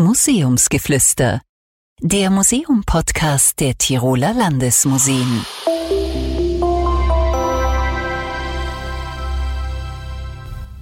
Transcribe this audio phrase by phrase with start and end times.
[0.00, 1.40] Museumsgeflüster,
[2.00, 5.44] der Museum-Podcast der Tiroler Landesmuseen.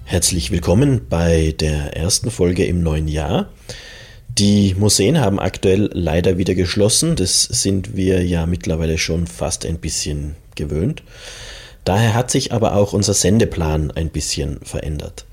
[0.04, 3.48] Herzlich willkommen bei der ersten Folge im neuen Jahr.
[4.28, 7.16] Die Museen haben aktuell leider wieder geschlossen.
[7.16, 11.02] Das sind wir ja mittlerweile schon fast ein bisschen gewöhnt.
[11.84, 15.24] Daher hat sich aber auch unser Sendeplan ein bisschen verändert.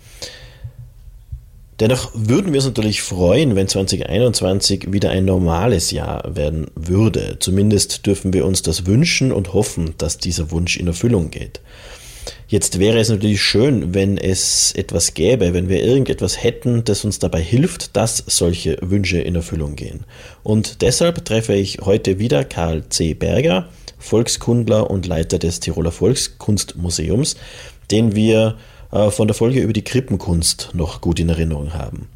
[1.83, 7.35] Dennoch würden wir uns natürlich freuen, wenn 2021 wieder ein normales Jahr werden würde.
[7.41, 11.59] Zumindest dürfen wir uns das wünschen und hoffen, dass dieser Wunsch in Erfüllung geht.
[12.47, 17.19] Jetzt wäre es natürlich schön, wenn es etwas gäbe, wenn wir irgendetwas hätten, das uns
[17.19, 20.05] dabei hilft, dass solche Wünsche in Erfüllung gehen.
[20.41, 23.13] Und deshalb treffe ich heute wieder Karl C.
[23.13, 23.67] Berger,
[23.99, 27.35] Volkskundler und Leiter des Tiroler Volkskunstmuseums,
[27.91, 28.55] den wir
[29.09, 32.07] von der Folge über die Krippenkunst noch gut in Erinnerung haben.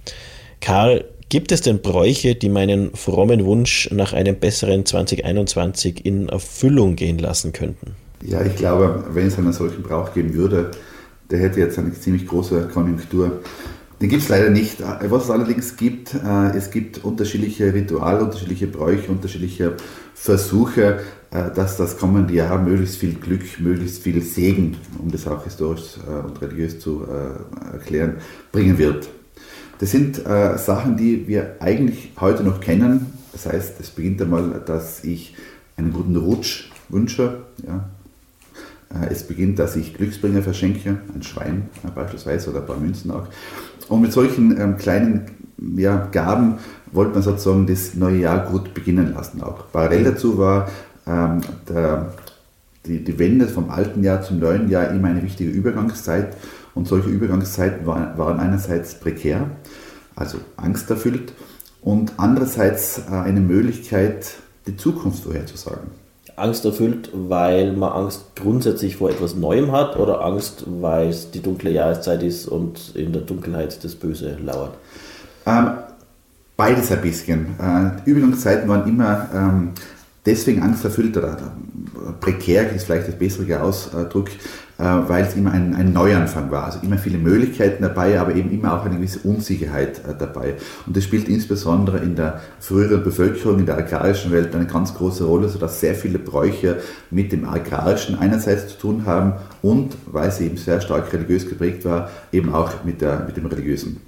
[0.62, 6.95] Karl, gibt es denn Bräuche, die meinen frommen Wunsch nach einem besseren 2021 in Erfüllung
[6.95, 7.95] gehen lassen könnten?
[8.23, 10.72] Ja, ich glaube, wenn es einen solchen Brauch geben würde,
[11.30, 13.41] der hätte jetzt eine ziemlich große Konjunktur.
[14.02, 14.78] Den gibt es leider nicht.
[14.81, 19.73] Was es allerdings gibt, äh, es gibt unterschiedliche Rituale, unterschiedliche Bräuche, unterschiedliche
[20.14, 25.44] Versuche, äh, dass das kommende Jahr möglichst viel Glück, möglichst viel Segen, um das auch
[25.44, 27.06] historisch äh, und religiös zu
[27.72, 28.16] erklären,
[28.52, 29.09] bringen wird.
[29.80, 33.14] Das sind Sachen, die wir eigentlich heute noch kennen.
[33.31, 35.36] Das heißt, es beginnt einmal, dass ich
[35.75, 37.41] einen guten Rutsch wünsche.
[37.67, 37.88] Ja,
[38.94, 43.12] äh, es beginnt, dass ich Glücksbringer verschenke, ein Schwein äh, beispielsweise oder ein paar Münzen
[43.12, 43.28] auch.
[43.89, 45.25] Und mit solchen ähm, kleinen
[45.75, 46.59] ja, Gaben
[46.91, 49.72] wollte man sozusagen das neue Jahr gut beginnen lassen auch.
[49.72, 50.69] Parallel dazu war
[51.08, 52.13] ähm, der,
[52.86, 56.36] die, die Wende vom alten Jahr zum neuen Jahr immer eine wichtige Übergangszeit
[56.75, 59.50] und solche Übergangszeiten waren, waren einerseits prekär,
[60.16, 61.33] also angsterfüllt
[61.81, 64.35] und andererseits äh, eine Möglichkeit,
[64.66, 65.89] die Zukunft vorherzusagen
[66.38, 71.72] angsterfüllt, weil man Angst grundsätzlich vor etwas Neuem hat oder Angst, weil es die dunkle
[71.72, 74.78] Jahreszeit ist und in der Dunkelheit das Böse lauert?
[75.46, 75.72] Ähm,
[76.56, 77.56] beides ein bisschen.
[77.59, 79.72] Äh, Übergangszeiten waren immer ähm,
[80.28, 81.38] deswegen angsterfüllt oder
[82.20, 84.30] prekär ist vielleicht das bessere Ausdruck,
[84.78, 86.66] äh, weil es immer ein, ein, Neuanfang war.
[86.66, 90.56] Also immer viele Möglichkeiten dabei, aber eben immer auch eine gewisse Unsicherheit äh, dabei.
[90.86, 95.24] Und das spielt insbesondere in der früheren Bevölkerung, in der agrarischen Welt eine ganz große
[95.24, 96.78] Rolle, sodass sehr viele Bräuche
[97.09, 101.86] mit dem agrarischen einerseits zu tun haben und, weil sie eben sehr stark religiös geprägt
[101.86, 104.02] war, eben auch mit, der, mit dem religiösen.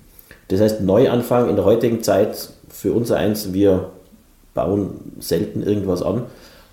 [0.50, 3.92] Das heißt, Neuanfang in der heutigen Zeit für uns eins, wir
[4.54, 6.24] bauen selten irgendwas an.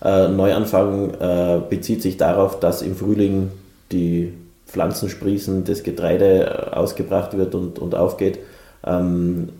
[0.02, 3.50] Äh, Neuanfang äh, bezieht sich darauf, dass im Frühling
[3.92, 4.32] die
[4.66, 8.38] Pflanzen sprießen, das Getreide äh, ausgebracht wird und, und aufgeht.
[8.84, 9.50] Ähm,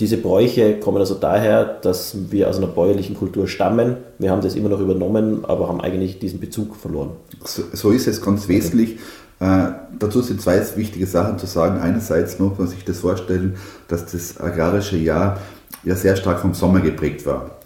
[0.00, 3.96] diese Bräuche kommen also daher, dass wir aus einer bäuerlichen Kultur stammen.
[4.18, 7.10] Wir haben das immer noch übernommen, aber haben eigentlich diesen Bezug verloren.
[7.44, 8.98] So, so ist es ganz wesentlich.
[9.40, 11.80] Äh, dazu sind zwei wichtige Sachen zu sagen.
[11.80, 13.56] Einerseits muss man sich das vorstellen,
[13.88, 15.38] dass das agrarische Jahr
[15.84, 17.58] ja sehr stark vom Sommer geprägt war.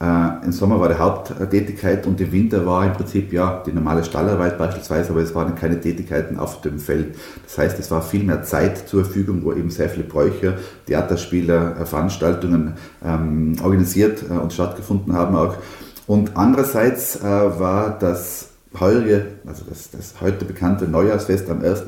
[0.00, 4.04] Äh, Im Sommer war die Haupttätigkeit und im Winter war im Prinzip ja die normale
[4.04, 7.16] Stallarbeit beispielsweise, aber es waren keine Tätigkeiten auf dem Feld.
[7.44, 11.76] Das heißt, es war viel mehr Zeit zur Verfügung, wo eben sehr viele Bräuche, Theaterspiele,
[11.80, 12.74] äh, Veranstaltungen
[13.04, 15.56] ähm, organisiert äh, und stattgefunden haben auch.
[16.06, 21.82] Und andererseits äh, war das heurige, also das, das heute bekannte Neujahrsfest am 1.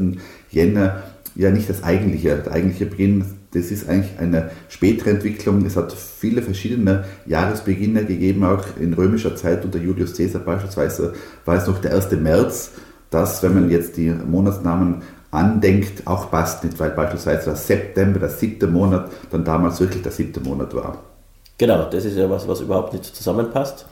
[0.50, 1.04] Jänner
[1.36, 5.64] ja nicht das eigentliche, der eigentliche Beginn das ist eigentlich eine spätere Entwicklung.
[5.66, 11.56] Es hat viele verschiedene Jahresbeginne gegeben, auch in römischer Zeit unter Julius Caesar beispielsweise war
[11.56, 12.12] es noch der 1.
[12.12, 12.70] März,
[13.10, 15.02] das, wenn man jetzt die Monatsnamen
[15.32, 20.12] andenkt, auch passt nicht, weil beispielsweise der September, der siebte Monat, dann damals wirklich der
[20.12, 20.98] siebte Monat war.
[21.58, 23.84] Genau, das ist ja was, was überhaupt nicht zusammenpasst.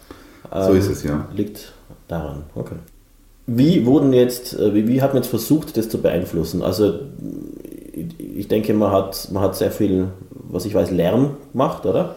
[0.51, 1.27] So ist es, ja.
[1.35, 1.73] Liegt
[2.07, 2.77] daran, okay.
[3.47, 6.63] Wie wurden jetzt, äh, wie, wie hat man jetzt versucht, das zu beeinflussen?
[6.63, 7.01] Also
[8.19, 12.17] ich denke, man hat, man hat sehr viel, was ich weiß, Lärm gemacht, oder?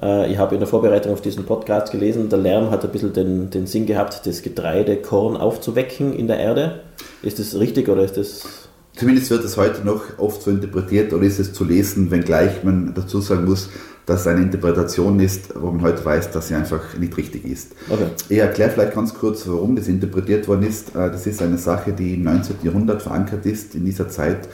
[0.00, 3.12] Äh, ich habe in der Vorbereitung auf diesen Podcast gelesen, der Lärm hat ein bisschen
[3.12, 6.80] den, den Sinn gehabt, das Getreidekorn aufzuwecken in der Erde.
[7.22, 8.66] Ist das richtig oder ist das
[8.96, 12.94] Zumindest wird es heute noch oft so interpretiert oder ist es zu lesen, wenngleich man
[12.94, 13.68] dazu sagen muss,
[14.06, 17.72] dass es eine Interpretation ist, wo man heute weiß, dass sie einfach nicht richtig ist.
[17.90, 18.06] Okay.
[18.28, 20.94] Ich erkläre vielleicht ganz kurz, warum das interpretiert worden ist.
[20.94, 22.56] Äh, das ist eine Sache, die im 19.
[22.62, 23.74] Jahrhundert verankert ist.
[23.74, 24.48] In dieser Zeit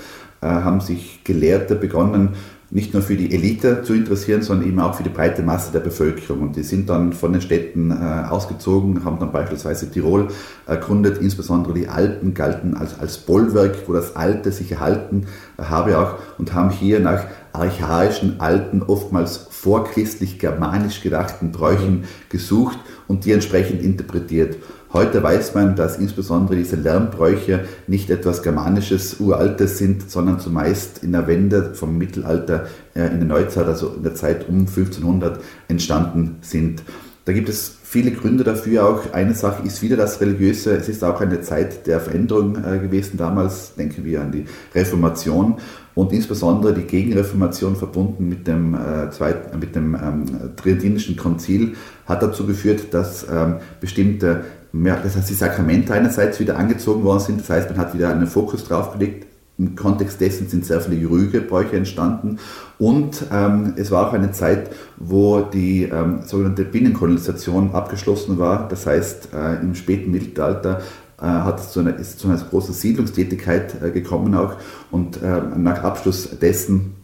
[0.47, 2.31] haben sich Gelehrte begonnen,
[2.73, 5.81] nicht nur für die Elite zu interessieren, sondern eben auch für die breite Masse der
[5.81, 6.41] Bevölkerung.
[6.41, 7.95] Und die sind dann von den Städten äh,
[8.31, 10.29] ausgezogen, haben dann beispielsweise Tirol
[10.67, 15.27] erkundet, insbesondere die Alpen galten als, als Bollwerk, wo das Alte sich erhalten
[15.59, 23.27] habe auch und haben hier nach archaischen, alten, oftmals vorchristlich germanisch gedachten Bräuchen gesucht und
[23.27, 24.57] die entsprechend interpretiert.
[24.93, 31.13] Heute weiß man, dass insbesondere diese Lärmbräuche nicht etwas Germanisches, Uraltes sind, sondern zumeist in
[31.13, 36.37] der Wende vom Mittelalter äh, in der Neuzeit, also in der Zeit um 1500 entstanden
[36.43, 36.83] sind.
[37.25, 38.89] Da gibt es viele Gründe dafür.
[38.89, 40.75] Auch eine Sache ist wieder das Religiöse.
[40.75, 43.75] Es ist auch eine Zeit der Veränderung äh, gewesen damals.
[43.75, 45.57] Denken wir an die Reformation
[45.95, 50.25] und insbesondere die Gegenreformation verbunden mit dem, äh, zweiten, mit dem ähm,
[50.57, 51.75] Tridentinischen Konzil
[52.07, 57.41] hat dazu geführt, dass ähm, bestimmte das heißt, die Sakramente einerseits wieder angezogen worden sind.
[57.41, 59.27] Das heißt, man hat wieder einen Fokus drauf gelegt.
[59.59, 62.39] Im Kontext dessen sind sehr viele Rügebräuche entstanden.
[62.79, 68.69] Und ähm, es war auch eine Zeit, wo die ähm, sogenannte Binnenkolonisation abgeschlossen war.
[68.69, 70.81] Das heißt, äh, im späten Mittelalter
[71.21, 74.57] äh, hat es zu einer, ist zu einer großen Siedlungstätigkeit äh, gekommen auch.
[74.91, 76.95] Und äh, nach Abschluss dessen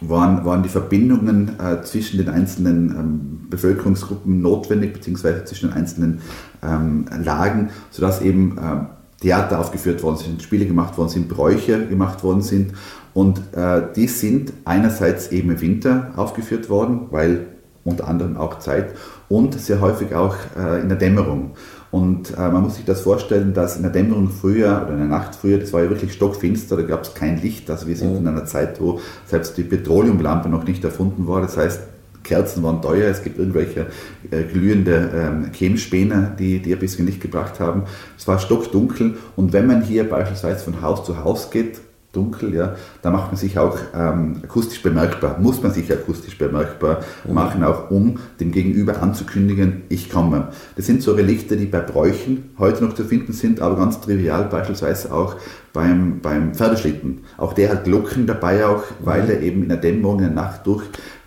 [0.00, 6.20] waren, waren die Verbindungen äh, zwischen den einzelnen ähm, Bevölkerungsgruppen notwendig, beziehungsweise zwischen den einzelnen
[6.62, 8.86] ähm, Lagen, sodass eben ähm,
[9.22, 12.72] Theater aufgeführt worden sind, Spiele gemacht worden sind, Bräuche gemacht worden sind.
[13.14, 17.46] Und äh, die sind einerseits eben im Winter aufgeführt worden, weil
[17.84, 18.94] unter anderem auch Zeit
[19.28, 21.52] und sehr häufig auch äh, in der Dämmerung.
[21.90, 25.08] Und äh, man muss sich das vorstellen, dass in der Dämmerung früher oder in der
[25.08, 27.70] Nacht früher, das war ja wirklich stockfinster, da gab es kein Licht.
[27.70, 28.18] Also wir sind mhm.
[28.18, 31.42] in einer Zeit, wo selbst die Petroleumlampe noch nicht erfunden war.
[31.42, 31.80] Das heißt,
[32.22, 33.86] Kerzen waren teuer, es gibt irgendwelche
[34.30, 37.84] äh, glühende ähm, Chemspäne, die, die ein bisschen Licht gebracht haben.
[38.18, 41.80] Es war stockdunkel und wenn man hier beispielsweise von Haus zu Haus geht,
[42.12, 47.00] dunkel, ja, da macht man sich auch ähm, akustisch bemerkbar, muss man sich akustisch bemerkbar
[47.24, 47.34] mhm.
[47.34, 50.48] machen, auch um dem Gegenüber anzukündigen, ich komme.
[50.76, 54.44] Das sind so Relikte, die bei Bräuchen heute noch zu finden sind, aber ganz trivial
[54.44, 55.36] beispielsweise auch
[55.72, 57.20] beim, beim Pferdeschlitten.
[57.38, 59.30] Auch der hat Glocken dabei auch, weil mhm.
[59.30, 60.84] er eben in der Dämmerung in der Nacht durch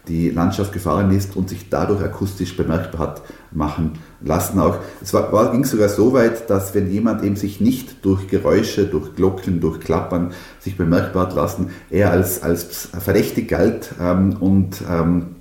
[0.07, 3.21] die Landschaft gefahren ist und sich dadurch akustisch bemerkbar hat
[3.51, 4.59] machen lassen.
[4.59, 8.27] Auch, es war, war, ging sogar so weit, dass wenn jemand eben sich nicht durch
[8.27, 14.37] Geräusche, durch Glocken, durch Klappern sich bemerkbar hat lassen, er als, als verdächtig galt ähm,
[14.39, 15.35] und, ähm,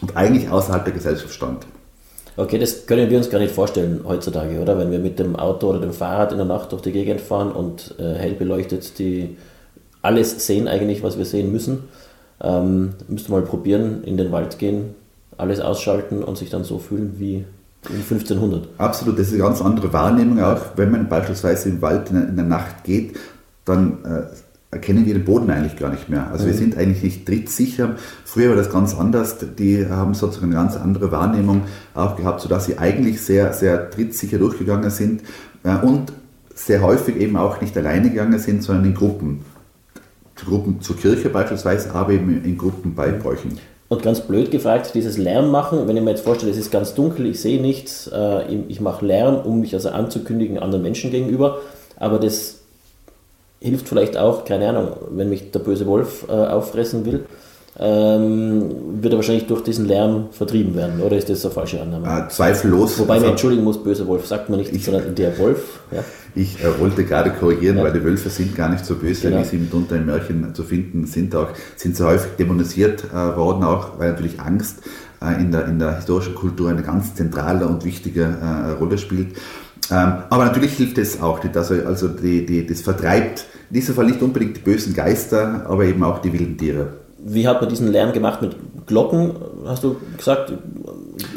[0.00, 1.66] und eigentlich außerhalb der Gesellschaft stand.
[2.36, 4.76] Okay, das können wir uns gar nicht vorstellen heutzutage, oder?
[4.76, 7.52] Wenn wir mit dem Auto oder dem Fahrrad in der Nacht durch die Gegend fahren
[7.52, 9.36] und äh, hell beleuchtet die
[10.02, 11.84] alles sehen eigentlich, was wir sehen müssen.
[12.40, 14.94] Ähm, müsste mal probieren, in den Wald gehen,
[15.36, 17.44] alles ausschalten und sich dann so fühlen wie
[17.88, 18.68] um 1500.
[18.78, 20.60] Absolut, das ist eine ganz andere Wahrnehmung auch.
[20.76, 23.16] Wenn man beispielsweise im Wald in der, in der Nacht geht,
[23.64, 24.22] dann äh,
[24.74, 26.30] erkennen wir den Boden eigentlich gar nicht mehr.
[26.30, 26.48] Also mhm.
[26.48, 27.96] wir sind eigentlich nicht trittsicher.
[28.24, 29.36] Früher war das ganz anders.
[29.58, 31.62] Die haben sozusagen eine ganz andere Wahrnehmung
[31.94, 35.22] auch gehabt, sodass sie eigentlich sehr, sehr trittsicher durchgegangen sind
[35.62, 36.12] äh, und
[36.54, 39.40] sehr häufig eben auch nicht alleine gegangen sind, sondern in Gruppen.
[40.36, 43.58] Gruppen zur Kirche beispielsweise, aber eben in Gruppen bei Bräuchen.
[43.88, 46.94] Und ganz blöd gefragt, dieses Lärm machen, wenn ich mir jetzt vorstelle, es ist ganz
[46.94, 51.58] dunkel, ich sehe nichts, äh, ich mache Lärm, um mich also anzukündigen anderen Menschen gegenüber,
[51.96, 52.60] aber das
[53.60, 57.26] hilft vielleicht auch, keine Ahnung, wenn mich der böse Wolf äh, auffressen will,
[57.76, 62.26] ähm, wird er wahrscheinlich durch diesen Lärm vertrieben werden, oder ist das eine falsche Annahme?
[62.26, 62.98] Äh, zweifellos.
[63.00, 65.80] Wobei also, man entschuldigen muss, böser Wolf sagt man nicht, ich, sondern der Wolf.
[65.90, 66.04] Ja?
[66.36, 67.84] Ich äh, wollte gerade korrigieren, ja.
[67.84, 69.42] weil die Wölfe sind gar nicht so böse, genau.
[69.42, 71.34] wie sie mitunter in Märchen zu finden sind.
[71.34, 74.82] Auch, sind so häufig dämonisiert äh, worden, auch weil natürlich Angst
[75.20, 79.36] äh, in, der, in der historischen Kultur eine ganz zentrale und wichtige äh, Rolle spielt.
[79.90, 81.56] Ähm, aber natürlich hilft es auch nicht.
[81.56, 85.84] Also, also die, die, das vertreibt in diesem Fall nicht unbedingt die bösen Geister, aber
[85.84, 88.54] eben auch die wilden Tiere wie hat man diesen Lärm gemacht mit
[88.86, 89.32] Glocken,
[89.66, 90.52] hast du gesagt?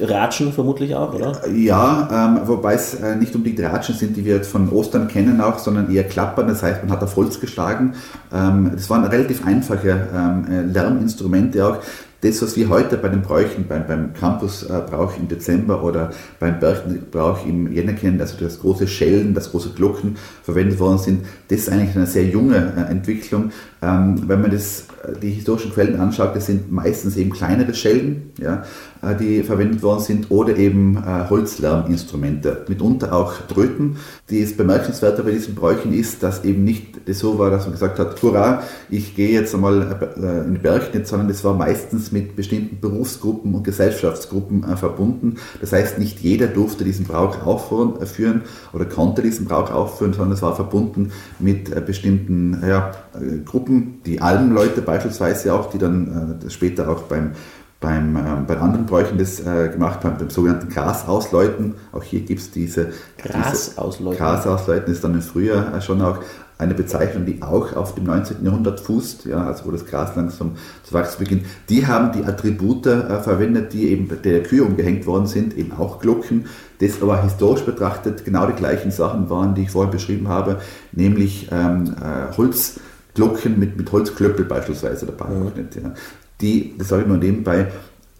[0.01, 1.48] Ratschen vermutlich auch, oder?
[1.48, 5.39] Ja, ähm, wobei es äh, nicht unbedingt Ratschen sind, die wir jetzt von Ostern kennen
[5.39, 6.48] auch, sondern eher Klappern.
[6.48, 7.94] Das heißt, man hat auf Holz geschlagen.
[8.34, 11.77] Ähm, das waren relativ einfache ähm, äh, Lärminstrumente auch
[12.22, 17.46] das, was wir heute bei den Bräuchen, beim, beim Campusbrauch im Dezember oder beim Berchtenbrauch
[17.46, 21.70] im Jänner kennen, also das große Schellen, das große Glocken verwendet worden sind, das ist
[21.70, 23.51] eigentlich eine sehr junge äh, Entwicklung.
[23.88, 28.32] Ähm, wenn man das, äh, die historischen Quellen anschaut, das sind meistens eben kleinere Schellen,
[28.38, 28.63] ja,
[29.01, 30.98] äh, die verwendet worden sind, oder eben
[31.29, 33.98] Holzlärminstrumente, mitunter auch Tröten.
[34.29, 38.00] Das Bemerkenswerte bei diesen Bräuchen ist, dass eben nicht das so war, dass man gesagt
[38.00, 42.79] hat, hurra, ich gehe jetzt einmal in die Berchtesgaden, sondern das war meistens mit bestimmten
[42.79, 45.36] Berufsgruppen und Gesellschaftsgruppen verbunden.
[45.62, 48.41] Das heißt, nicht jeder durfte diesen Brauch aufführen
[48.74, 52.91] oder konnte diesen Brauch aufführen, sondern es war verbunden mit bestimmten ja,
[53.46, 57.31] Gruppen, die Albenleute beispielsweise auch, die dann später auch beim
[57.79, 61.75] beim, äh, bei anderen Bräuchen das äh, gemacht haben, beim sogenannten Grasausläuten.
[61.91, 64.17] Auch hier gibt es diese Grasausläuten.
[64.17, 66.19] Grasausläuten ist dann im Frühjahr äh, schon auch
[66.60, 68.43] eine Bezeichnung, die auch auf dem 19.
[68.43, 70.53] Jahrhundert fußt, ja, also wo das Gras langsam
[70.84, 71.46] zu wachsen beginnt.
[71.69, 76.00] Die haben die Attribute äh, verwendet, die eben der Kühe umgehängt worden sind, eben auch
[76.00, 76.46] Glocken,
[76.79, 80.57] das aber historisch betrachtet genau die gleichen Sachen waren, die ich vorhin beschrieben habe,
[80.93, 82.34] nämlich ähm, äh,
[83.18, 85.30] Holzglocken mit, mit Holzklöppel beispielsweise dabei.
[85.30, 85.52] Mhm.
[85.84, 85.94] Ja.
[86.42, 87.68] Die, das sage ich nur nebenbei,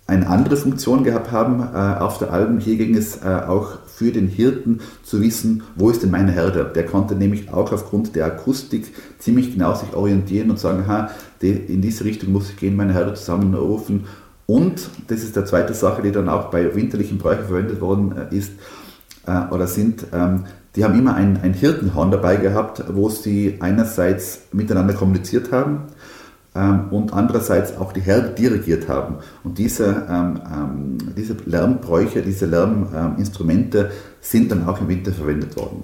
[0.08, 2.60] eine andere Funktion gehabt haben äh, auf der Alben.
[2.60, 6.72] Hier ging es äh, auch für den Hirten zu wissen, wo ist denn meine Herde?
[6.74, 11.10] Der konnte nämlich auch aufgrund der Akustik ziemlich genau sich orientieren und sagen, ha,
[11.42, 14.06] die, in diese Richtung muss ich gehen, meine Herde zusammenrufen.
[14.46, 18.36] Und, das ist der zweite Sache, die dann auch bei winterlichen Bräuchen verwendet worden äh,
[18.36, 18.54] ist
[19.26, 20.46] äh, oder sind, ähm,
[20.78, 25.88] die haben immer ein, ein Hirtenhorn dabei gehabt, wo sie einerseits miteinander kommuniziert haben,
[26.58, 29.18] ähm, und andererseits auch die Herde dirigiert haben.
[29.44, 33.92] Und diese, ähm, ähm, diese Lärmbräuche, diese Lärminstrumente
[34.22, 35.84] sind dann auch im Winter verwendet worden.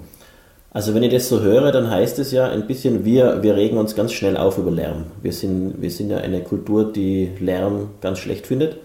[0.70, 3.76] Also wenn ich das so höre, dann heißt es ja ein bisschen, wir, wir regen
[3.76, 5.04] uns ganz schnell auf über Lärm.
[5.22, 8.78] Wir sind, wir sind ja eine Kultur, die Lärm ganz schlecht findet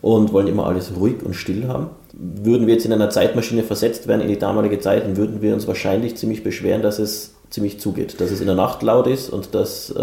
[0.00, 1.90] und wollen immer alles ruhig und still haben.
[2.16, 5.54] Würden wir jetzt in einer Zeitmaschine versetzt werden in die damalige Zeit, dann würden wir
[5.54, 8.20] uns wahrscheinlich ziemlich beschweren, dass es ziemlich zugeht.
[8.20, 9.94] Dass es in der Nacht laut ist und dass, äh,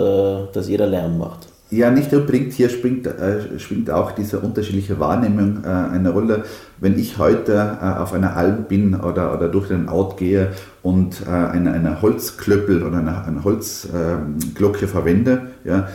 [0.53, 1.47] dass jeder Lärm macht.
[1.71, 2.51] Ja, nicht unbedingt.
[2.51, 6.43] Hier springt, äh, schwingt auch diese unterschiedliche Wahrnehmung äh, eine Rolle.
[6.81, 10.49] Wenn ich heute äh, auf einer Alm bin oder, oder durch den Ort gehe
[10.83, 15.87] und äh, eine, eine Holzklöppel oder eine, eine Holzglocke verwende, ja,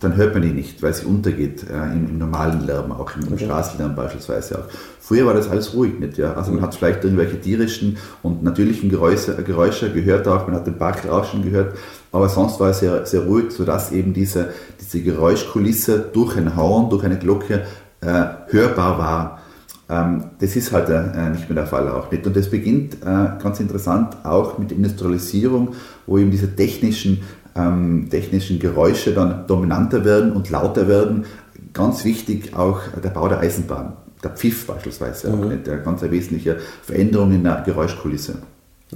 [0.00, 3.22] dann hört man die nicht, weil sie untergeht äh, im, im, normalen Lärm, auch im,
[3.26, 3.44] im okay.
[3.46, 4.64] Straßenlärm beispielsweise auch.
[5.00, 6.34] Früher war das alles ruhig nicht, ja.
[6.34, 10.78] Also man hat vielleicht irgendwelche tierischen und natürlichen Geräusche, Geräusche gehört auch, man hat den
[10.78, 11.76] Backrauschen gehört,
[12.12, 14.50] aber sonst war es sehr, sehr ruhig, sodass eben diese,
[14.80, 17.64] diese Geräuschkulisse durch ein Horn, durch eine Glocke
[18.00, 19.42] äh, hörbar war.
[19.90, 22.26] Ähm, das ist halt äh, nicht mehr der Fall auch nicht.
[22.26, 25.74] Und das beginnt äh, ganz interessant auch mit Industrialisierung,
[26.06, 27.22] wo eben diese technischen
[27.58, 31.26] ähm, technischen Geräusche dann dominanter werden und lauter werden.
[31.72, 35.64] Ganz wichtig auch der Bau der Eisenbahn, der Pfiff beispielsweise, mhm.
[35.64, 38.36] der ganz wesentliche Veränderung in der Geräuschkulisse.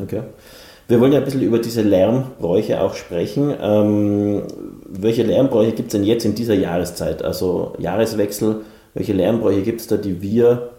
[0.00, 0.22] Okay.
[0.88, 3.54] Wir wollen ja ein bisschen über diese Lärmbräuche auch sprechen.
[3.60, 4.42] Ähm,
[4.86, 7.22] welche Lärmbräuche gibt es denn jetzt in dieser Jahreszeit?
[7.22, 8.62] Also Jahreswechsel,
[8.94, 10.70] welche Lärmbräuche gibt es da, die wir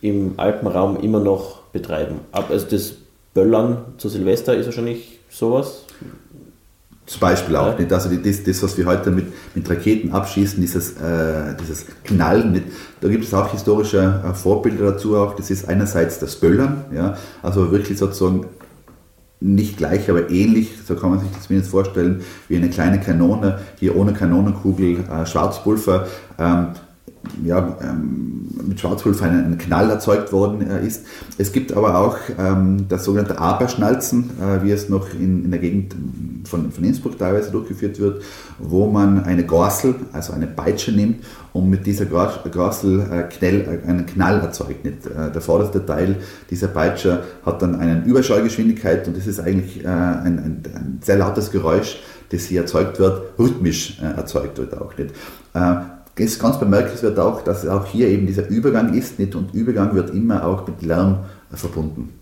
[0.00, 2.16] im Alpenraum immer noch betreiben?
[2.32, 2.94] Ab, also das
[3.34, 5.84] Böllern zu Silvester ist wahrscheinlich sowas.
[7.04, 7.92] Zum Beispiel auch nicht.
[7.92, 12.64] Also das, das, was wir heute mit, mit Raketen abschießen, dieses, äh, dieses Knallen, nicht.
[13.00, 15.34] da gibt es auch historische äh, Vorbilder dazu auch.
[15.34, 18.46] Das ist einerseits das Böllern, ja, also wirklich sozusagen
[19.40, 23.58] nicht gleich, aber ähnlich, so kann man sich das zumindest vorstellen, wie eine kleine Kanone,
[23.80, 26.06] hier ohne Kanonenkugel, äh, Schwarzpulver.
[26.38, 26.68] Ähm,
[27.44, 31.04] ja, ähm, mit Schwarzpulver ein, Knall erzeugt worden äh, ist.
[31.38, 35.60] Es gibt aber auch ähm, das sogenannte Aberschnalzen, äh, wie es noch in, in der
[35.60, 35.94] Gegend
[36.44, 38.22] von, von Innsbruck teilweise durchgeführt wird,
[38.58, 43.88] wo man eine Gorsel, also eine Peitsche nimmt und mit dieser Gorsel äh, Knell, äh,
[43.88, 44.84] einen Knall erzeugt.
[44.84, 45.06] Nicht?
[45.06, 46.16] Äh, der vorderste Teil
[46.50, 51.16] dieser Peitsche hat dann eine Überschallgeschwindigkeit und das ist eigentlich äh, ein, ein, ein, sehr
[51.16, 52.00] lautes Geräusch,
[52.30, 55.12] das hier erzeugt wird, rhythmisch erzeugt wird auch nicht
[56.16, 59.34] ist ganz bemerkenswert auch, dass auch hier eben dieser Übergang ist nicht?
[59.34, 61.20] und Übergang wird immer auch mit Lärm
[61.52, 62.12] verbunden.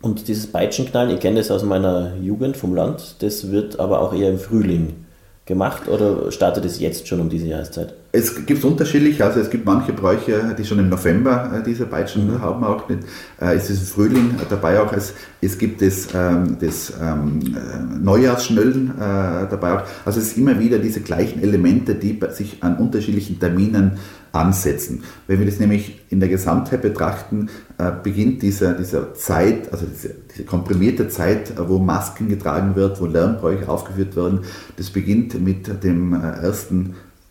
[0.00, 4.12] Und dieses Peitschenknallen, ich kenne das aus meiner Jugend vom Land, das wird aber auch
[4.12, 5.04] eher im Frühling
[5.46, 7.94] gemacht oder startet es jetzt schon um diese Jahreszeit?
[8.14, 12.30] Es gibt unterschiedlich, also es gibt manche Bräuche, die schon im November äh, diese Peitschen
[12.30, 12.42] mhm.
[12.42, 13.04] haben auch nicht.
[13.40, 17.98] Äh, es ist im Frühling dabei auch, es, es gibt das, ähm, das ähm, äh,
[17.98, 19.82] Neujahrsschnöllen äh, dabei auch.
[20.04, 23.92] Also es ist immer wieder diese gleichen Elemente, die sich an unterschiedlichen Terminen
[24.32, 25.04] ansetzen.
[25.26, 30.14] Wenn wir das nämlich in der Gesamtheit betrachten, äh, beginnt diese, diese Zeit, also diese,
[30.30, 34.40] diese, komprimierte Zeit, äh, wo Masken getragen wird, wo Lärmbräuche aufgeführt werden,
[34.76, 36.68] das beginnt mit dem 1.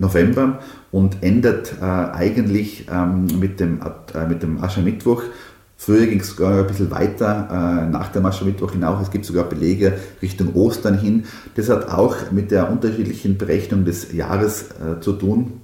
[0.01, 0.59] November
[0.91, 3.79] und endet äh, eigentlich ähm, mit, dem,
[4.13, 5.21] äh, mit dem Aschermittwoch.
[5.77, 9.01] Früher ging es sogar ein bisschen weiter äh, nach dem Aschermittwoch hinaus.
[9.01, 11.25] Es gibt sogar Belege Richtung Ostern hin.
[11.55, 15.61] Das hat auch mit der unterschiedlichen Berechnung des Jahres äh, zu tun.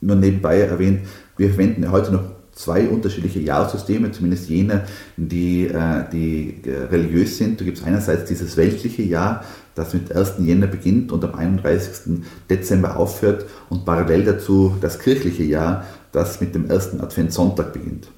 [0.00, 1.00] Nur nebenbei erwähnt,
[1.36, 4.86] wir verwenden heute noch zwei unterschiedliche Jahrsysteme, zumindest jene,
[5.16, 7.60] die, äh, die äh, religiös sind.
[7.60, 9.44] Da gibt es einerseits dieses weltliche Jahr,
[9.74, 10.34] das mit 1.
[10.40, 12.22] Jänner beginnt und am 31.
[12.50, 18.08] Dezember aufhört und parallel dazu das kirchliche Jahr, das mit dem ersten Adventssonntag beginnt.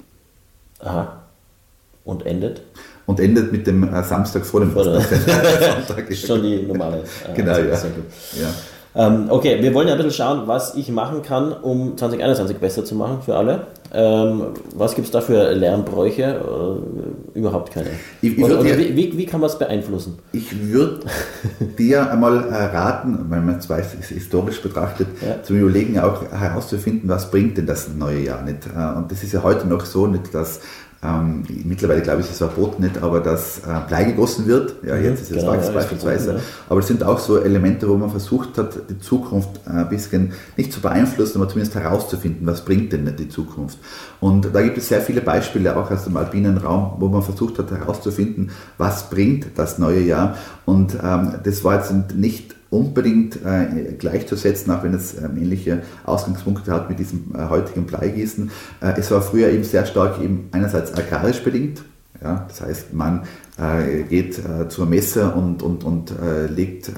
[0.78, 1.24] Aha.
[2.04, 2.62] Und endet?
[3.06, 6.14] Und endet mit dem äh, Samstag vor dem Adventssonntag.
[6.14, 7.02] Schon die normale.
[7.28, 7.74] Äh, genau, ja.
[7.74, 8.54] ja.
[8.98, 12.84] Ähm, okay, wir wollen ja ein bisschen schauen, was ich machen kann, um 2021 besser
[12.84, 13.68] zu machen für alle.
[13.94, 16.40] Ähm, was gibt es da für Lernbräuche?
[17.34, 17.90] Äh, überhaupt keine.
[18.20, 20.18] Ich, ich oder, oder dir, wie, wie, kann man es beeinflussen?
[20.32, 21.06] Ich würde
[21.78, 25.44] dir einmal raten, wenn man es weiß, historisch betrachtet, ja.
[25.44, 28.66] zum Überlegen auch herauszufinden, was bringt denn das neue Jahr nicht.
[28.66, 30.60] Äh, und das ist ja heute noch so, nicht, dass
[31.00, 34.74] ähm, mittlerweile glaube ich, ist es verboten nicht, aber dass äh, Blei gegossen wird.
[34.84, 36.32] Ja, mhm, jetzt ist es genau, Wachs ja, beispielsweise.
[36.34, 36.40] Ja.
[36.68, 40.32] Aber es sind auch so Elemente, wo man versucht hat, die Zukunft äh, ein bisschen
[40.56, 43.78] nicht zu beeinflussen, aber zumindest herauszufinden, was bringt denn die Zukunft.
[44.18, 47.60] Und da gibt es sehr viele Beispiele, auch aus dem alpinen Raum, wo man versucht
[47.60, 50.36] hat herauszufinden, was bringt das neue Jahr.
[50.64, 56.72] Und ähm, das war jetzt nicht unbedingt äh, gleichzusetzen, auch wenn es ähm, ähnliche Ausgangspunkte
[56.72, 58.50] hat mit diesem äh, heutigen Bleigießen.
[58.80, 61.82] Äh, es war früher eben sehr stark eben einerseits agrarisch bedingt,
[62.22, 63.22] ja, das heißt, man
[63.58, 66.90] äh, geht äh, zur Messe und, und, und äh, legt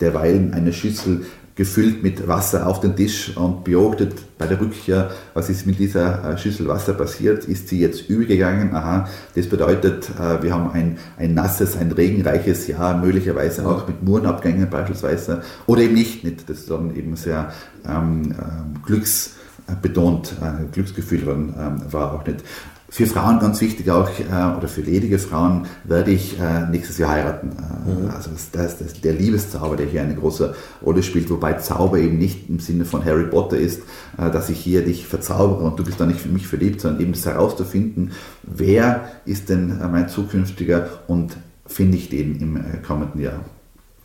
[0.00, 1.24] derweilen eine Schüssel
[1.56, 6.32] gefüllt mit Wasser auf den Tisch und beobachtet bei der Rückkehr, was ist mit dieser
[6.32, 7.46] äh, Schüssel Wasser passiert.
[7.46, 8.74] Ist sie jetzt übergegangen?
[8.74, 14.02] Aha, das bedeutet, äh, wir haben ein, ein nasses, ein regenreiches Jahr, möglicherweise auch mit
[14.02, 16.24] Murenabgängen beispielsweise, oder eben nicht.
[16.24, 16.48] nicht.
[16.48, 17.52] Das ist dann eben sehr
[17.88, 22.44] ähm, ähm glücksbetont, äh, Glücksgefühl ähm, war auch nicht.
[22.88, 27.10] Für Frauen ganz wichtig auch, äh, oder für ledige Frauen, werde ich äh, nächstes Jahr
[27.10, 27.50] heiraten.
[27.50, 28.10] Äh, mhm.
[28.10, 32.18] Also das, das, das, der Liebeszauber, der hier eine große Rolle spielt, wobei Zauber eben
[32.18, 33.82] nicht im Sinne von Harry Potter ist,
[34.18, 37.02] äh, dass ich hier dich verzaubere und du bist dann nicht für mich verliebt, sondern
[37.02, 38.12] eben das herauszufinden,
[38.44, 43.40] wer ist denn äh, mein zukünftiger und finde ich den im äh, kommenden Jahr.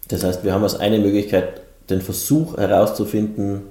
[0.08, 3.62] Das heißt, wir haben als eine Möglichkeit den Versuch herauszufinden,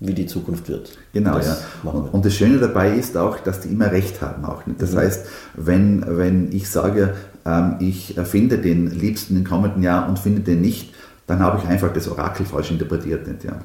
[0.00, 0.96] wie die Zukunft wird.
[1.12, 1.90] Genau, das ja.
[1.90, 4.66] Und das Schöne dabei ist auch, dass die immer recht haben auch.
[4.66, 4.80] Nicht?
[4.80, 4.98] Das mhm.
[4.98, 7.14] heißt, wenn, wenn ich sage,
[7.44, 10.94] ähm, ich finde den Liebsten im kommenden Jahr und finde den nicht,
[11.26, 13.28] dann habe ich einfach das Orakel falsch interpretiert.
[13.28, 13.44] Nicht?
[13.44, 13.60] Ja.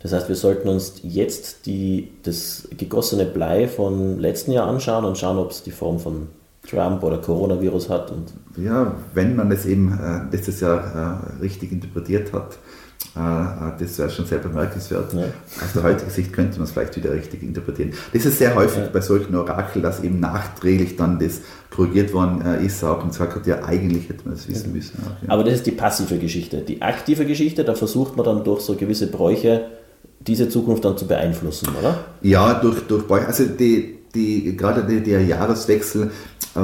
[0.00, 5.18] Das heißt, wir sollten uns jetzt die, das gegossene Blei von letzten Jahr anschauen und
[5.18, 6.28] schauen, ob es die Form von
[6.68, 8.10] Trump oder Coronavirus hat.
[8.10, 12.58] Und ja, wenn man es eben äh, letztes Jahr äh, richtig interpretiert hat,
[13.14, 15.12] das wäre schon sehr bemerkenswert.
[15.12, 15.22] Ja.
[15.64, 17.92] Aus der heutigen Sicht könnte man es vielleicht wieder richtig interpretieren.
[18.12, 18.90] Das ist sehr häufig ja.
[18.92, 23.46] bei solchen Orakel, dass eben nachträglich dann das korrigiert worden äh, ist auch und hat,
[23.46, 24.98] ja, eigentlich hätte man das wissen müssen.
[25.02, 25.32] Auch, ja.
[25.32, 26.58] Aber das ist die passive Geschichte.
[26.58, 29.66] Die aktive Geschichte, da versucht man dann durch so gewisse Bräuche
[30.20, 32.04] diese Zukunft dann zu beeinflussen, oder?
[32.22, 33.26] Ja, durch, durch Bräuche.
[33.26, 36.10] Also die, die, gerade der Jahreswechsel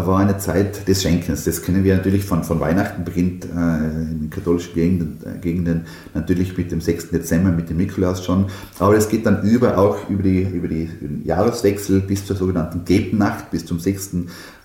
[0.07, 1.45] war eine Zeit des Schenkens.
[1.45, 5.87] Das kennen wir natürlich von, von Weihnachten, beginnt äh, in den katholischen Gegenden, äh, Gegenden
[6.15, 7.11] natürlich mit dem 6.
[7.11, 8.47] Dezember, mit dem Nikolaus schon.
[8.79, 10.89] Aber es geht dann über, auch über die, über die
[11.25, 14.11] Jahreswechsel bis zur sogenannten Gebennacht, bis zum 6.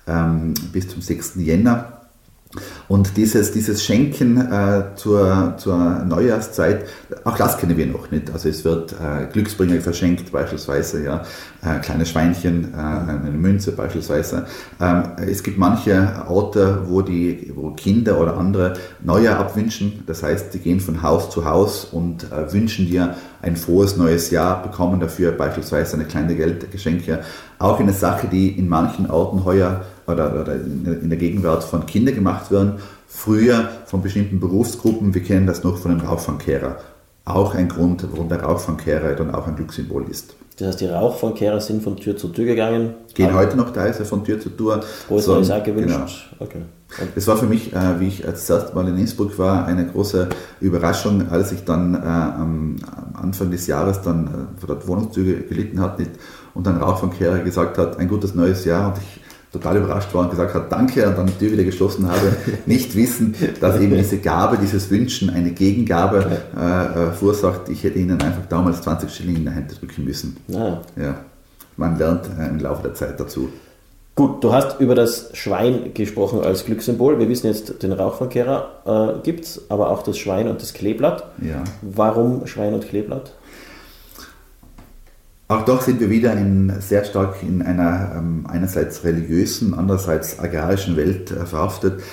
[0.07, 1.35] Ähm, bis zum 6.
[1.35, 1.98] Jänner.
[2.87, 6.85] Und dieses, dieses Schenken äh, zur, zur Neujahrszeit,
[7.23, 8.31] auch das kennen wir noch nicht.
[8.31, 11.23] Also es wird äh, Glücksbringer verschenkt beispielsweise, ja,
[11.61, 14.47] äh, kleine Schweinchen, äh, eine Münze beispielsweise.
[14.81, 20.03] Ähm, es gibt manche Orte, wo, die, wo Kinder oder andere Neujahr abwünschen.
[20.07, 24.31] Das heißt, die gehen von Haus zu Haus und äh, wünschen dir ein frohes neues
[24.31, 27.19] Jahr, bekommen dafür beispielsweise eine kleine Geldgeschenke.
[27.59, 32.15] Auch eine Sache, die in manchen Orten heuer oder, oder in der Gegenwart von Kindern
[32.15, 32.73] gemacht werden,
[33.07, 36.77] früher von bestimmten Berufsgruppen, wir kennen das noch von den Rauchfangkehrer.
[37.25, 40.33] Auch ein Grund, warum der Rauchfangkehrer dann auch ein Glückssymbol ist.
[40.59, 42.95] Das heißt, die Rauchfangkehrer sind von Tür zu Tür gegangen?
[43.13, 44.81] Gehen heute noch teilweise von Tür zu Tür.
[45.07, 45.87] Frohes so, Neues gewünscht.
[45.97, 46.05] Genau.
[46.39, 46.61] Okay.
[47.15, 50.27] Das war für mich, äh, wie ich das erste Mal in Innsbruck war, eine große
[50.59, 52.75] Überraschung, als ich dann äh, am
[53.13, 56.01] Anfang des Jahres dann äh, vor der Wohnungszüge gelitten hat
[56.55, 59.18] und ein Rauchfangkehrer gesagt hat, ein gutes neues Jahr und ich
[59.51, 62.35] total überrascht war und gesagt hat, danke und dann die Tür wieder geschlossen habe,
[62.65, 67.69] nicht wissen, dass eben diese Gabe, dieses Wünschen eine Gegengabe äh, äh, verursacht.
[67.69, 70.37] Ich hätte ihnen einfach damals 20 Schilling in der Hand drücken müssen.
[70.47, 70.81] Ja.
[70.95, 71.15] ja.
[71.77, 73.49] Man lernt äh, im Laufe der Zeit dazu.
[74.19, 77.19] Gut, du hast über das Schwein gesprochen als Glückssymbol.
[77.19, 81.23] Wir wissen jetzt, den Rauchverkehrer äh, gibt es, aber auch das Schwein und das Kleeblatt.
[81.41, 81.63] Ja.
[81.81, 83.31] Warum Schwein und Kleeblatt?
[85.51, 90.95] Auch doch sind wir wieder in, sehr stark in einer ähm, einerseits religiösen, andererseits agrarischen
[90.95, 92.03] Welt äh, verhaftet.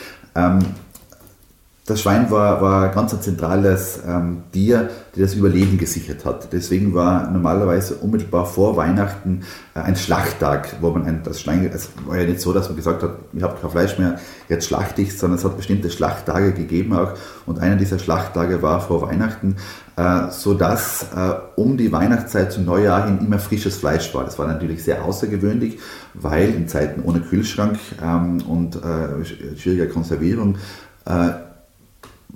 [1.86, 6.52] Das Schwein war, war ganz ein zentrales ähm, Tier, die das Überleben gesichert hat.
[6.52, 11.90] Deswegen war normalerweise unmittelbar vor Weihnachten äh, ein Schlachttag, wo man ein, das Schwein, es
[12.04, 14.18] war ja nicht so, dass man gesagt hat, ich habe kein Fleisch mehr,
[14.48, 17.12] jetzt schlachte ich, sondern es hat bestimmte Schlachttage gegeben auch.
[17.46, 19.54] Und einer dieser Schlachttage war vor Weihnachten,
[19.94, 24.24] äh, sodass äh, um die Weihnachtszeit zum Neujahr hin immer frisches Fleisch war.
[24.24, 25.78] Das war natürlich sehr außergewöhnlich,
[26.14, 30.56] weil in Zeiten ohne Kühlschrank ähm, und äh, schwieriger Konservierung
[31.04, 31.45] äh,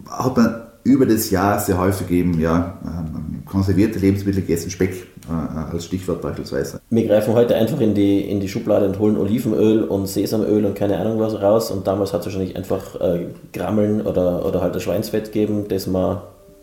[0.08, 5.72] hat man über das Jahr sehr häufig eben ja, ähm, konservierte Lebensmittel gegessen, Speck äh,
[5.72, 6.80] als Stichwort beispielsweise.
[6.88, 10.74] Wir greifen heute einfach in die, in die Schublade und holen Olivenöl und Sesamöl und
[10.74, 14.74] keine Ahnung was raus und damals hat es wahrscheinlich einfach äh, Grammeln oder, oder halt
[14.74, 16.18] das Schweinsfett gegeben, das man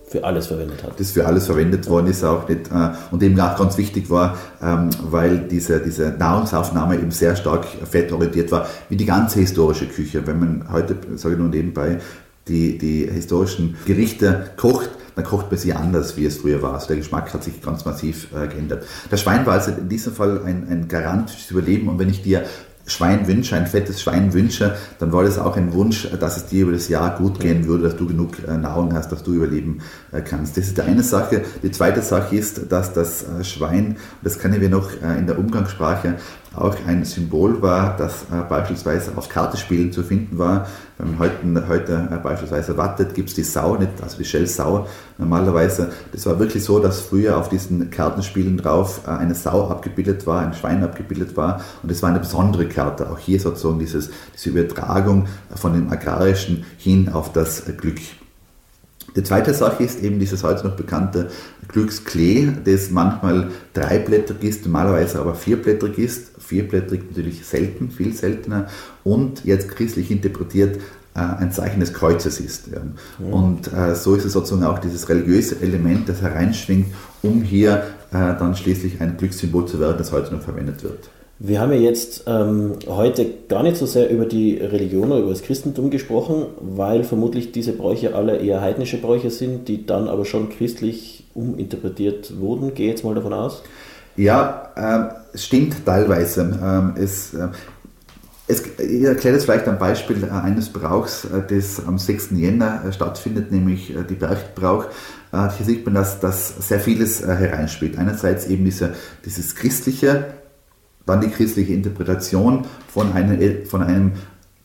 [0.08, 0.98] für alles verwendet hat.
[0.98, 4.38] Das für alles verwendet worden ist auch nicht äh, und eben auch ganz wichtig war,
[4.64, 10.26] ähm, weil diese, diese Nahrungsaufnahme eben sehr stark fettorientiert war, wie die ganze historische Küche.
[10.26, 12.00] Wenn man heute, sage ich nur nebenbei,
[12.48, 16.76] die, die historischen Gerichte kocht, dann kocht man sie anders, wie es früher war.
[16.76, 18.86] Also der Geschmack hat sich ganz massiv äh, geändert.
[19.10, 21.90] Das Schwein war also in diesem Fall ein, ein Garant fürs Überleben.
[21.90, 22.44] Und wenn ich dir
[22.88, 26.64] Schwein wünsche, ein fettes Schwein wünsche, dann war das auch ein Wunsch, dass es dir
[26.64, 29.80] über das Jahr gut gehen würde, dass du genug äh, Nahrung hast, dass du überleben
[30.12, 30.56] äh, kannst.
[30.56, 31.44] Das ist die eine Sache.
[31.64, 36.16] Die zweite Sache ist, dass das äh, Schwein, das kennen wir noch in der Umgangssprache,
[36.58, 40.68] auch ein Symbol war, das äh, beispielsweise auf Kartenspielen zu finden war.
[40.98, 44.88] Wenn man heute, heute äh, beispielsweise wartet, gibt es die Sau nicht, also die Shell-Sau
[45.18, 45.92] normalerweise.
[46.12, 50.42] Das war wirklich so, dass früher auf diesen Kartenspielen drauf äh, eine Sau abgebildet war,
[50.42, 53.10] ein Schwein abgebildet war und es war eine besondere Karte.
[53.10, 58.00] Auch hier sozusagen dieses, diese Übertragung von dem Agrarischen hin auf das Glück.
[59.18, 61.32] Die zweite Sache ist eben dieses heute noch bekannte
[61.70, 66.32] Glücksklee, das manchmal dreiblättrig ist, normalerweise aber vierblättrig ist.
[66.38, 68.68] Vierblättrig natürlich selten, viel seltener
[69.04, 70.80] und jetzt christlich interpretiert
[71.16, 72.68] äh, ein Zeichen des Kreuzes ist.
[72.68, 73.34] Mhm.
[73.34, 78.38] Und äh, so ist es sozusagen auch dieses religiöse Element, das hereinschwingt, um hier äh,
[78.38, 81.10] dann schließlich ein Glückssymbol zu werden, das heute noch verwendet wird.
[81.40, 85.30] Wir haben ja jetzt ähm, heute gar nicht so sehr über die Religion oder über
[85.30, 90.26] das Christentum gesprochen, weil vermutlich diese Bräuche alle eher heidnische Bräuche sind, die dann aber
[90.26, 92.74] schon christlich uminterpretiert wurden.
[92.74, 93.62] Gehe jetzt mal davon aus.
[94.16, 96.60] Ja, äh, stimmt teilweise.
[96.60, 97.50] Ähm, es, äh,
[98.48, 102.30] es, ich erkläre jetzt vielleicht ein Beispiel äh, eines Brauchs, äh, das am 6.
[102.32, 104.86] Jänner äh, stattfindet, nämlich die Berchtbrauch.
[105.32, 107.98] Hier sieht man, dass, dass sehr vieles hereinspielt.
[107.98, 108.96] Einerseits eben diese,
[109.26, 110.26] dieses christliche
[111.08, 114.12] dann die christliche Interpretation von einem, von einem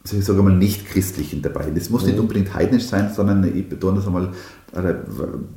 [0.04, 1.70] ich sage mal, nicht christlichen dabei.
[1.72, 2.22] Das muss nicht mhm.
[2.22, 4.30] unbedingt heidnisch sein, sondern ich betone das einmal,
[4.72, 4.94] oder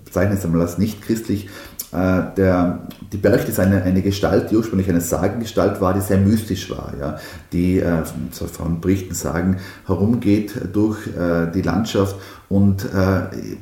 [0.05, 1.49] bezeichne es einmal als nicht christlich.
[1.91, 6.17] Äh, der, die Bercht ist eine, eine Gestalt, die ursprünglich eine Sagengestalt war, die sehr
[6.17, 7.17] mystisch war, ja,
[7.51, 12.15] die äh, so von Berichten sagen, herumgeht durch äh, die Landschaft
[12.47, 12.87] und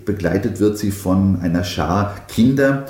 [0.03, 2.85] begleitet wird sie von einer Schar Kinder,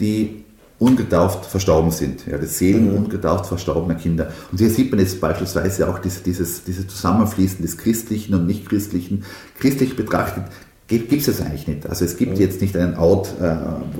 [0.00, 0.45] die
[0.78, 2.26] ungetauft verstorben sind.
[2.26, 3.04] Ja, die Seelen mhm.
[3.04, 4.32] ungetauft verstorbener Kinder.
[4.52, 9.24] Und hier sieht man jetzt beispielsweise auch diese, dieses, dieses Zusammenfließen des Christlichen und Nicht-Christlichen.
[9.58, 10.44] Christlich betrachtet
[10.88, 11.88] gibt es das eigentlich nicht.
[11.88, 12.40] Also es gibt mhm.
[12.40, 13.56] jetzt nicht einen Ort, äh,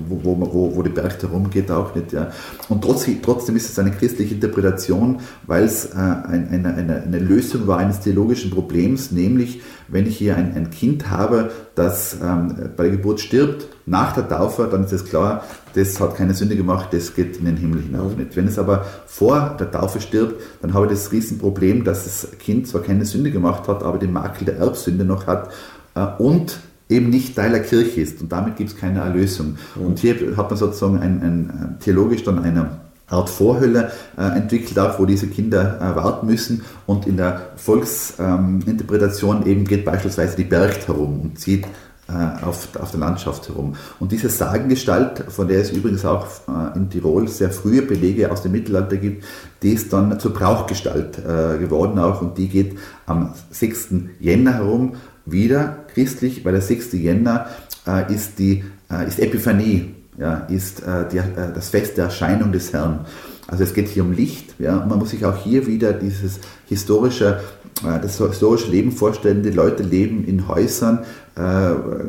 [0.08, 2.12] wo, wo, wo die Berg herumgeht, auch nicht.
[2.12, 2.30] Ja.
[2.68, 7.66] Und trotzdem, trotzdem ist es eine christliche Interpretation, weil es äh, eine, eine, eine Lösung
[7.66, 12.84] war eines theologischen Problems, nämlich wenn ich hier ein, ein Kind habe, das ähm, bei
[12.84, 15.44] der Geburt stirbt, nach der Taufe, dann ist es klar,
[15.74, 18.24] das hat keine Sünde gemacht, das geht in den Himmel hinauf mhm.
[18.24, 18.36] nicht.
[18.36, 22.68] Wenn es aber vor der Taufe stirbt, dann habe ich das Riesenproblem, dass das Kind
[22.68, 25.50] zwar keine Sünde gemacht hat, aber den Makel der Erbsünde noch hat
[25.96, 29.56] äh, und eben nicht Teil der Kirche ist und damit gibt es keine Erlösung.
[29.74, 34.98] Und hier hat man sozusagen ein, ein, theologisch dann eine Art Vorhölle äh, entwickelt, auch
[34.98, 36.64] wo diese Kinder äh, warten müssen.
[36.86, 41.66] Und in der Volksinterpretation ähm, eben geht beispielsweise die Bercht herum und zieht
[42.08, 43.74] äh, auf, auf der Landschaft herum.
[44.00, 48.42] Und diese Sagengestalt, von der es übrigens auch äh, in Tirol sehr frühe Belege aus
[48.42, 49.24] dem Mittelalter gibt,
[49.62, 53.88] die ist dann zur Brauchgestalt äh, geworden auch und die geht am 6.
[54.18, 54.94] Jänner herum
[55.26, 56.92] wieder christlich, weil der 6.
[56.92, 57.46] Jänner
[57.86, 62.52] äh, ist, die, äh, ist Epiphanie, ja, ist äh, die, äh, das Fest der Erscheinung
[62.52, 63.00] des Herrn.
[63.48, 64.54] Also es geht hier um Licht.
[64.58, 67.40] Ja, man muss sich auch hier wieder dieses historische,
[67.84, 69.42] äh, das historische Leben vorstellen.
[69.42, 71.00] Die Leute leben in Häusern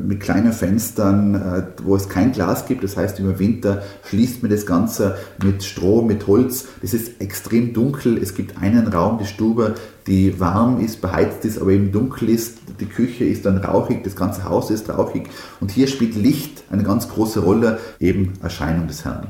[0.08, 2.82] mit kleinen Fenstern, wo es kein Glas gibt.
[2.82, 6.70] Das heißt, im Winter schließt man das Ganze mit Stroh, mit Holz.
[6.82, 8.18] Das ist extrem dunkel.
[8.18, 9.76] Es gibt einen Raum, die Stube,
[10.08, 12.60] die warm ist, beheizt ist, aber eben dunkel ist.
[12.80, 15.30] Die Küche ist dann rauchig, das ganze Haus ist rauchig.
[15.60, 19.28] Und hier spielt Licht eine ganz große Rolle, eben Erscheinung des Herrn.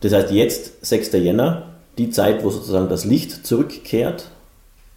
[0.00, 1.12] Das heißt, jetzt, 6.
[1.12, 4.30] Jänner, die Zeit, wo sozusagen das Licht zurückkehrt,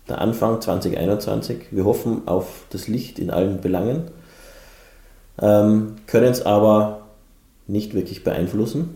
[0.07, 1.67] der Anfang 2021.
[1.71, 4.09] Wir hoffen auf das Licht in allen Belangen,
[5.41, 7.01] ähm, können es aber
[7.67, 8.95] nicht wirklich beeinflussen,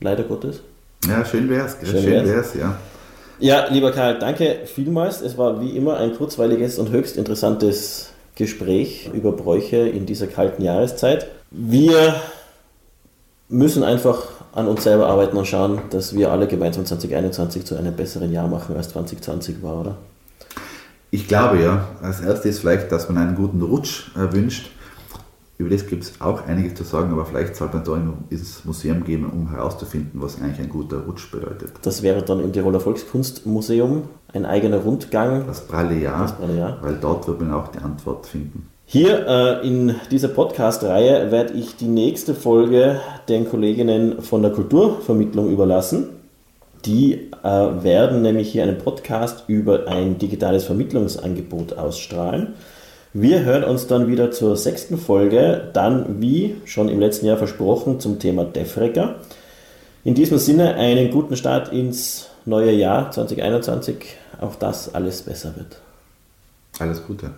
[0.00, 0.60] leider Gottes.
[1.06, 2.28] Ja, schön wär's, schön, schön wär's.
[2.28, 2.78] wär's, ja.
[3.38, 5.20] Ja, lieber Karl, danke vielmals.
[5.20, 10.62] Es war wie immer ein kurzweiliges und höchst interessantes Gespräch über Bräuche in dieser kalten
[10.62, 11.26] Jahreszeit.
[11.50, 12.14] Wir
[13.48, 17.94] müssen einfach an uns selber arbeiten und schauen, dass wir alle gemeinsam 2021 zu einem
[17.94, 19.96] besseren Jahr machen, als 2020 war, oder?
[21.10, 21.88] Ich glaube ja.
[22.02, 24.70] Als erstes vielleicht, dass man einen guten Rutsch äh, wünscht.
[25.56, 27.94] Über das gibt es auch einiges zu sagen, aber vielleicht sollte man da
[28.30, 31.72] ins Museum gehen, um herauszufinden, was eigentlich ein guter Rutsch bedeutet.
[31.82, 35.46] Das wäre dann im Tiroler Volkskunstmuseum ein eigener Rundgang.
[35.46, 35.94] Das Pralle
[36.32, 38.68] Pralle weil dort wird man auch die Antwort finden.
[38.86, 45.50] Hier äh, in dieser Podcast-Reihe werde ich die nächste Folge den Kolleginnen von der Kulturvermittlung
[45.50, 46.08] überlassen.
[46.84, 47.48] Die äh,
[47.82, 52.54] werden nämlich hier einen Podcast über ein digitales Vermittlungsangebot ausstrahlen.
[53.16, 58.00] Wir hören uns dann wieder zur sechsten Folge, dann wie schon im letzten Jahr versprochen
[58.00, 59.14] zum Thema DEFRECA.
[60.02, 65.80] In diesem Sinne einen guten Start ins neue Jahr 2021, auch das alles besser wird.
[66.80, 67.30] Alles Gute.